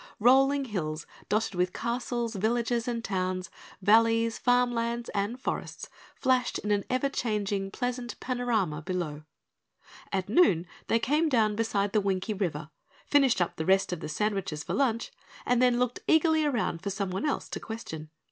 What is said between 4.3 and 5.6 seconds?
farm lands and